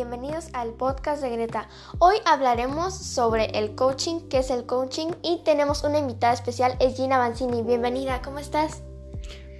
[0.00, 1.68] bienvenidos al podcast de Greta.
[1.98, 6.96] Hoy hablaremos sobre el coaching, qué es el coaching y tenemos una invitada especial, es
[6.96, 7.62] Gina Banzini.
[7.62, 8.82] Bienvenida, ¿cómo estás?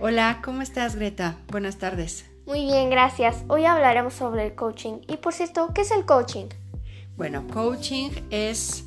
[0.00, 1.36] Hola, ¿cómo estás Greta?
[1.48, 2.24] Buenas tardes.
[2.46, 3.44] Muy bien, gracias.
[3.48, 5.02] Hoy hablaremos sobre el coaching.
[5.08, 6.46] Y por cierto, ¿qué es el coaching?
[7.18, 8.84] Bueno, coaching es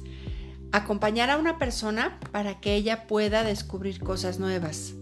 [0.71, 4.95] acompañar a una persona para que ella pueda descubrir cosas nuevas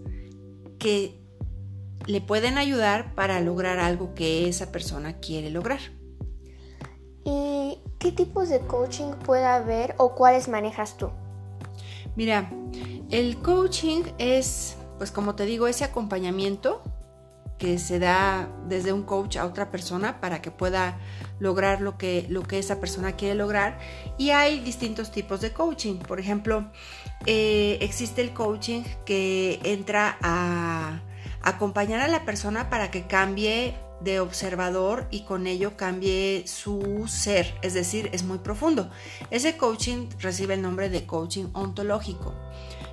[0.78, 1.18] que
[2.06, 5.80] le pueden ayudar para lograr algo que esa persona quiere lograr.
[7.24, 11.10] ¿Y qué tipos de coaching puede haber o cuáles manejas tú?
[12.16, 12.50] Mira,
[13.10, 16.82] el coaching es, pues como te digo, ese acompañamiento
[17.62, 20.98] que se da desde un coach a otra persona para que pueda
[21.38, 23.78] lograr lo que, lo que esa persona quiere lograr.
[24.18, 25.98] Y hay distintos tipos de coaching.
[25.98, 26.72] Por ejemplo,
[27.24, 31.02] eh, existe el coaching que entra a
[31.42, 37.54] acompañar a la persona para que cambie de observador y con ello cambie su ser,
[37.62, 38.90] es decir, es muy profundo.
[39.30, 42.34] Ese coaching recibe el nombre de coaching ontológico.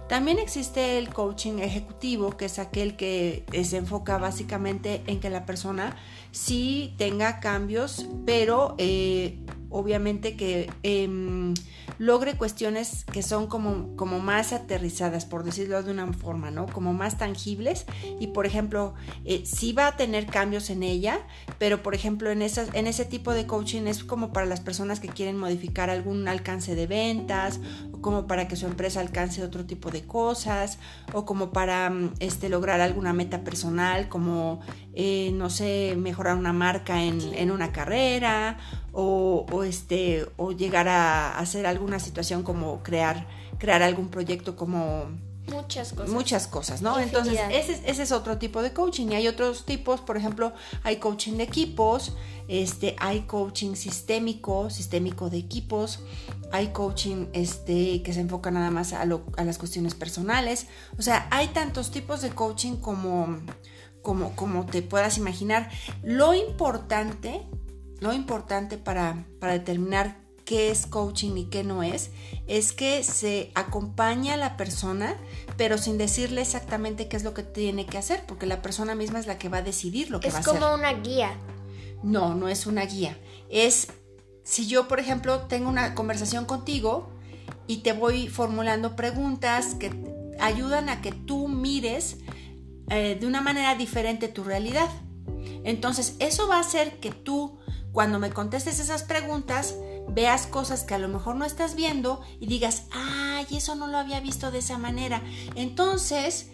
[0.10, 5.46] También existe el coaching ejecutivo, que es aquel que se enfoca básicamente en que la
[5.46, 5.96] persona
[6.32, 9.38] sí tenga cambios, pero eh,
[9.70, 11.54] obviamente que em,
[11.98, 16.66] logre cuestiones que son como, como más aterrizadas, por decirlo de una forma, ¿no?
[16.68, 17.86] Como más tangibles
[18.20, 18.94] y, por ejemplo,
[19.26, 21.20] eh, sí va a tener cambios en ella,
[21.58, 25.00] pero, por ejemplo, en, esas, en ese tipo de coaching es como para las personas
[25.00, 27.60] que quieren modificar algún alcance de ventas,
[28.02, 30.80] como para que su empresa alcance otro tipo de cosas,
[31.14, 34.62] o como para mm, este, lograr alguna meta personal, como,
[34.94, 38.58] eh, no sé, mejorar una marca en, en una carrera,
[38.92, 45.08] o, este, o llegar a hacer alguna situación como crear, crear algún proyecto como
[45.52, 46.10] Muchas cosas.
[46.10, 47.00] Muchas cosas, ¿no?
[47.00, 49.08] Entonces, ese, ese, es otro tipo de coaching.
[49.10, 52.14] Y hay otros tipos, por ejemplo, hay coaching de equipos,
[52.48, 56.00] este, hay coaching sistémico, sistémico de equipos,
[56.52, 60.68] hay coaching este, que se enfoca nada más a, a las cuestiones personales.
[60.98, 63.40] O sea, hay tantos tipos de coaching como,
[64.02, 65.70] como, como te puedas imaginar.
[66.04, 67.46] Lo importante
[68.00, 70.18] lo importante para, determinar
[70.50, 72.10] qué es coaching y qué no es,
[72.48, 75.16] es que se acompaña a la persona,
[75.58, 79.20] pero sin decirle exactamente qué es lo que tiene que hacer, porque la persona misma
[79.20, 80.56] es la que va a decidir lo que va a hacer.
[80.56, 81.38] Es como una guía.
[82.02, 83.16] No, no es una guía.
[83.52, 83.90] Es
[84.44, 87.12] si yo, por ejemplo, tengo una conversación contigo
[87.68, 89.94] y te voy formulando preguntas que
[90.40, 92.18] ayudan a que tú mires
[92.90, 94.90] eh, de una manera diferente tu realidad.
[95.64, 97.60] Entonces, eso va a hacer que tú
[97.92, 99.76] cuando me contestes esas preguntas,
[100.14, 103.98] veas cosas que a lo mejor no estás viendo y digas, ay, eso no lo
[103.98, 105.24] había visto de esa manera.
[105.56, 106.48] Entonces,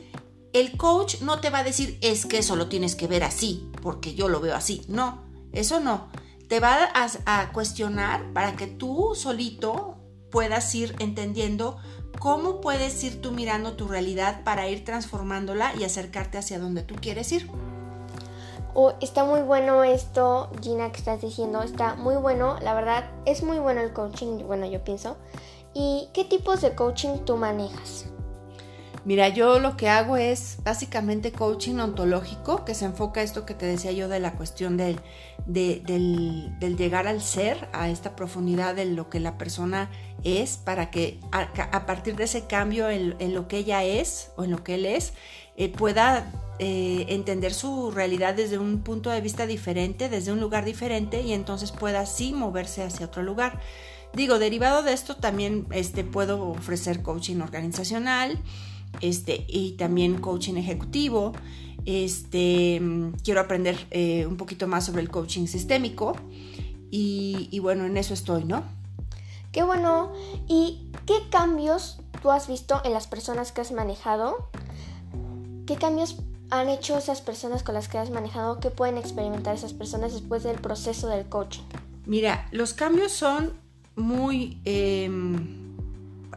[0.53, 3.69] el coach no te va a decir, es que eso lo tienes que ver así,
[3.81, 4.83] porque yo lo veo así.
[4.87, 6.07] No, eso no.
[6.47, 9.97] Te va a, a cuestionar para que tú solito
[10.31, 11.77] puedas ir entendiendo
[12.19, 16.95] cómo puedes ir tú mirando tu realidad para ir transformándola y acercarte hacia donde tú
[16.95, 17.49] quieres ir
[19.01, 23.59] está muy bueno esto, Gina, que estás diciendo, está muy bueno, la verdad, es muy
[23.59, 25.17] bueno el coaching, bueno, yo pienso.
[25.73, 28.05] ¿Y qué tipos de coaching tú manejas?
[29.05, 33.53] Mira, yo lo que hago es básicamente coaching ontológico, que se enfoca a esto que
[33.53, 34.99] te decía yo de la cuestión del,
[35.45, 39.91] del, llegar al ser, a esta profundidad de lo que la persona
[40.23, 44.49] es, para que a, partir de ese cambio en, lo que ella es o en
[44.49, 45.13] lo que él es,
[45.55, 50.65] eh, pueda eh, entender su realidad desde un punto de vista diferente, desde un lugar
[50.65, 53.59] diferente y entonces pueda así moverse hacia otro lugar.
[54.13, 58.39] Digo, derivado de esto también este, puedo ofrecer coaching organizacional
[59.01, 61.33] este, y también coaching ejecutivo.
[61.85, 62.81] Este,
[63.23, 66.15] quiero aprender eh, un poquito más sobre el coaching sistémico
[66.97, 68.63] y bueno, en eso estoy, ¿no?
[69.55, 70.11] Qué bueno.
[70.49, 74.49] ¿Y qué cambios tú has visto en las personas que has manejado?
[75.65, 76.17] ¿Qué cambios
[76.49, 78.59] han hecho esas personas con las que has manejado?
[78.59, 81.63] ¿Qué pueden experimentar esas personas después del proceso del coaching?
[82.05, 83.53] Mira, los cambios son
[83.95, 84.59] muy...
[84.65, 85.75] Em,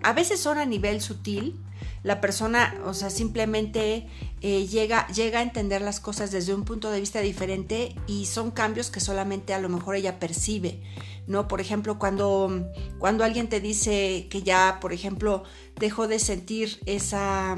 [0.02, 1.58] a veces son a nivel sutil.
[2.02, 4.06] La persona, o sea, simplemente
[4.40, 8.52] eh, llega, llega a entender las cosas desde un punto de vista diferente y son
[8.52, 10.80] cambios que solamente a lo mejor ella percibe,
[11.26, 11.48] ¿no?
[11.48, 15.42] Por ejemplo, cuando, cuando alguien te dice que ya, por ejemplo,
[15.76, 17.56] dejó de sentir esa,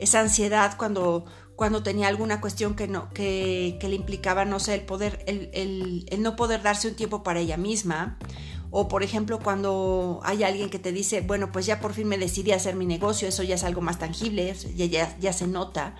[0.00, 1.24] esa ansiedad cuando
[1.56, 6.36] cuando tenía alguna cuestión que, no, que, le implicaba, no sé, el poder, el, no
[6.36, 8.18] poder darse un tiempo para ella misma.
[8.70, 12.16] O por ejemplo, cuando hay alguien que te dice, bueno, pues ya por fin me
[12.16, 15.46] decidí a hacer mi negocio, eso ya es algo más tangible, ya, ya, ya se
[15.46, 15.94] nota.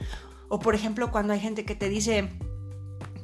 [0.48, 2.30] O por ejemplo, cuando hay gente que te dice,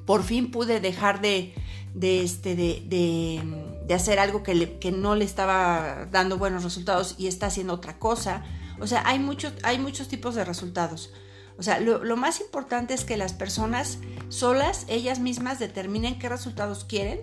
[0.05, 1.55] por fin pude dejar de,
[1.95, 7.47] de, este, de, hacer algo que, que, no le estaba dando buenos resultados y está
[7.47, 8.45] haciendo otra cosa.
[8.81, 11.11] O sea, hay muchos, hay muchos tipos de resultados.
[11.59, 16.85] O sea, lo, más importante es que las personas solas, ellas mismas, determinen qué resultados
[16.85, 17.21] quieren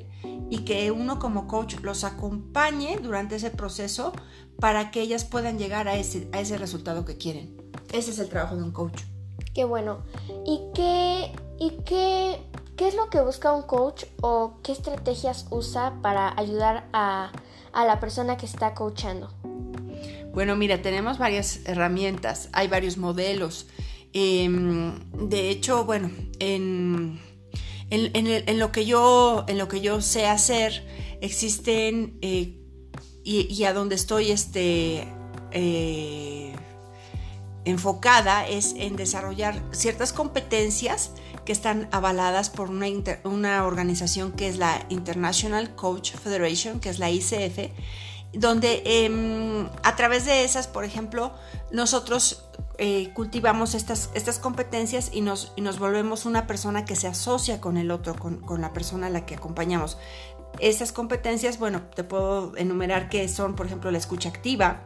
[0.50, 4.12] y que uno como coach los acompañe durante ese proceso
[4.60, 7.56] para que ellas puedan llegar a ese, a ese resultado que quieren.
[7.94, 9.04] Ese es el trabajo de un coach.
[9.54, 10.04] Qué bueno.
[10.46, 12.42] ¿Y qué, y qué,
[12.76, 17.32] qué es lo que busca un coach o qué estrategias usa para ayudar a,
[17.72, 19.32] a la persona que está coachando?
[20.34, 23.68] Bueno, mira, tenemos varias herramientas, hay varios modelos.
[24.18, 24.98] Em,
[25.28, 26.10] de hecho, bueno,
[26.40, 27.20] en,
[28.58, 30.88] lo que yo, en lo que yo sé hacer,
[31.20, 32.58] existen, eh,
[33.26, 35.06] y, a donde estoy este,
[35.52, 36.56] eh,
[37.66, 41.12] enfocada es en desarrollar ciertas competencias
[41.44, 42.88] que están avaladas por una,
[43.26, 47.70] una organización que es la International Coach Federation, que es la ICF,
[48.32, 51.34] donde em, a través de esas, por ejemplo,
[51.72, 52.46] nosotros
[52.78, 57.62] eh, cultivamos estas, estas competencias y nos, y nos volvemos una persona que se asocia
[57.62, 59.98] con el otro, con, con la persona a la que acompañamos.
[60.60, 64.84] Estas competencias, bueno, te puedo enumerar que son, por ejemplo, la escucha activa,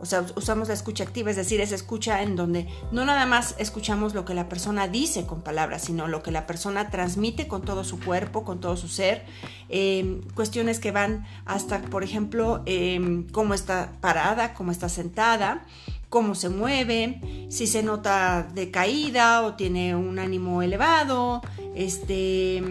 [0.00, 3.54] o sea, usamos la escucha activa, es decir, es escucha en donde no nada más
[3.58, 7.62] escuchamos lo que la persona dice con palabras, sino lo que la persona transmite con
[7.62, 9.24] todo su cuerpo, con todo su ser.
[9.68, 15.64] Em, cuestiones que van hasta, por ejemplo, eh, cómo está parada, cómo está sentada
[16.14, 17.18] cómo se mueve,
[17.48, 21.42] si se nota decaída o tiene un ánimo elevado,
[21.74, 22.62] este,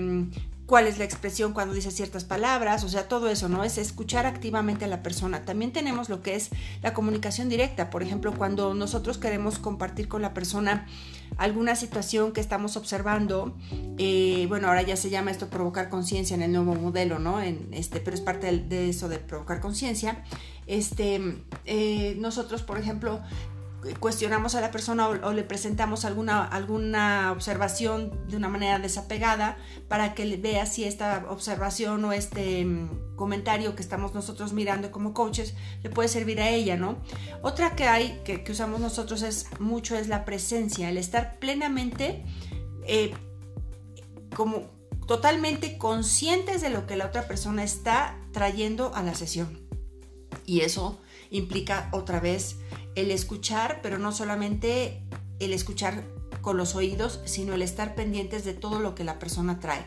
[0.66, 3.66] cuál es la expresión cuando dice ciertas palabras, o sea, todo eso, ¿no?
[3.66, 5.44] Es escuchar activamente a la persona.
[5.44, 6.52] También tenemos lo que es
[6.82, 10.88] la comunicación directa, por ejemplo, cuando nosotros queremos compartir con la persona
[11.38, 13.56] alguna situación que estamos observando,
[13.98, 17.42] eh, bueno, ahora ya se llama esto provocar conciencia en el nuevo modelo, ¿no?
[17.42, 20.24] En este, pero es parte de, eso de provocar conciencia.
[20.68, 23.22] Este, eh, nosotros, por ejemplo,
[24.00, 29.58] cuestionamos a la persona o, le presentamos alguna, alguna observación de una manera desapegada
[29.88, 35.14] para que vea si esta observación o este mm, comentario que estamos nosotros mirando como
[35.14, 36.98] coaches le puede servir a ella, ¿no?
[37.42, 42.24] Otra que hay, que, usamos nosotros es mucho, es la presencia, el estar plenamente
[42.86, 43.14] eh,
[44.36, 44.72] como
[45.08, 49.68] totalmente conscientes de lo que la otra persona está trayendo a la sesión.
[50.46, 52.58] Y eso implica otra vez
[52.96, 55.02] el escuchar, pero no solamente
[55.40, 56.04] el escuchar
[56.42, 59.86] con los oídos, sino el estar pendientes de todo lo que la persona trae.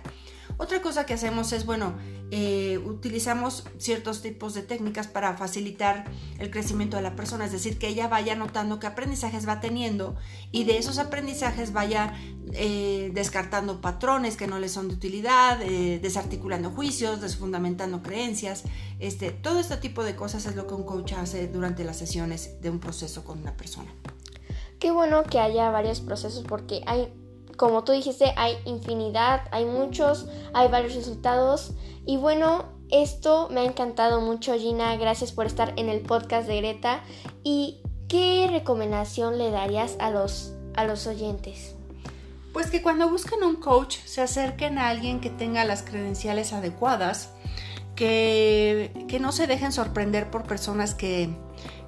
[0.59, 1.95] Otra cosa que hacemos es, bueno,
[2.31, 6.07] eh, utilizamos ciertos tipos de técnicas para facilitar
[6.39, 10.17] el crecimiento de la persona, es decir, que ella vaya notando qué aprendizajes va teniendo
[10.51, 12.15] y de esos aprendizajes vaya
[12.53, 18.65] eh, descartando patrones que no le son de utilidad, eh, desarticulando juicios, desfundamentando creencias.
[18.99, 22.61] Este, todo este tipo de cosas es lo que un coach hace durante las sesiones
[22.61, 23.93] de un proceso con una persona.
[24.79, 27.13] Qué bueno que haya varios procesos porque hay
[27.57, 31.73] como tú dijiste, hay infinidad, hay muchos, hay varios resultados.
[32.05, 34.97] Y bueno, esto me ha encantado mucho, Gina.
[34.97, 37.03] Gracias por estar en el podcast de Greta.
[37.43, 41.75] ¿Y qué recomendación le darías a los, a los oyentes?
[42.53, 47.31] Pues que cuando buscan un coach se acerquen a alguien que tenga las credenciales adecuadas,
[47.95, 51.37] que, que no se dejen sorprender por personas que,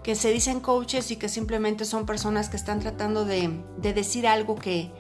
[0.03, 4.27] que se dicen coaches y que simplemente son personas que están tratando de, de decir
[4.27, 4.91] algo que,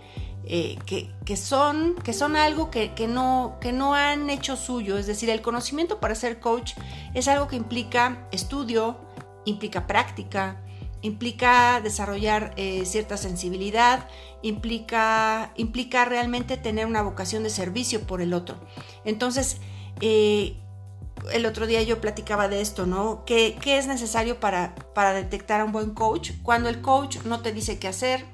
[0.51, 4.97] eh, que, son, que son algo que, no, que no han hecho suyo.
[4.97, 6.73] Es decir, el conocimiento para ser coach
[7.13, 8.97] es algo que implica estudio,
[9.45, 10.63] implica práctica,
[11.03, 14.09] implica desarrollar eh, cierta sensibilidad,
[14.41, 18.57] implica, implica realmente tener una vocación de servicio por el otro.
[19.05, 19.59] Entonces,
[20.01, 20.57] eh,
[21.31, 23.25] el otro día yo platicaba de esto, ¿no?
[23.27, 26.31] ¿Qué, es necesario para, para detectar a un buen coach?
[26.43, 28.25] Cuando el coach no te dice qué hacer,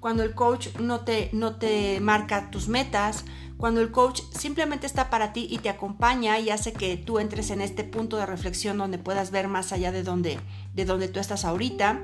[0.00, 3.24] cuando el coach no te, no te marca tus metas,
[3.56, 7.50] cuando el coach simplemente está para ti y te acompaña y hace que tú entres
[7.50, 10.38] en este punto de reflexión donde puedas ver más allá de donde,
[10.74, 12.02] de donde tú estás ahorita.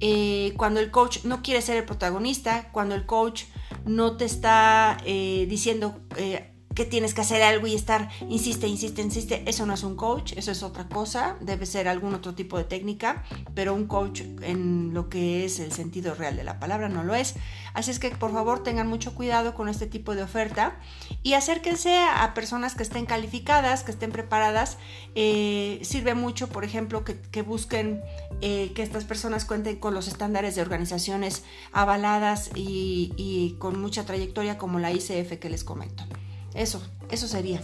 [0.00, 3.44] Eh, cuando el coach no quiere ser el protagonista, cuando el coach
[3.86, 9.02] no te está eh, diciendo eh, que tienes que hacer algo y estar, insiste, insiste,
[9.02, 12.56] insiste, eso no es un coach, eso es otra cosa, debe ser algún otro tipo
[12.58, 13.24] de técnica,
[13.54, 17.14] pero un coach en lo que es el sentido real de la palabra no lo
[17.14, 17.34] es.
[17.74, 20.78] Así es que por favor tengan mucho cuidado con este tipo de oferta
[21.22, 24.78] y acérquense a personas que estén calificadas, que estén preparadas.
[25.14, 28.02] Eh, sirve mucho, por ejemplo, que, busquen
[28.40, 34.58] eh, que estas personas cuenten con los estándares de organizaciones avaladas y con mucha trayectoria
[34.58, 36.04] como la ICF que les comento.
[36.54, 37.60] Eso, eso sería.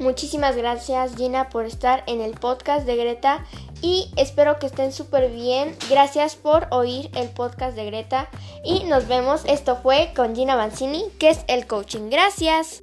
[0.00, 3.44] Muchísimas gracias Gina por estar en el podcast de Greta
[3.80, 5.76] y espero que estén súper bien.
[5.88, 8.28] Gracias por oír el podcast de Greta
[8.64, 9.42] y nos vemos.
[9.46, 12.10] Esto fue con Gina Banzini, que es el coaching.
[12.10, 12.82] Gracias.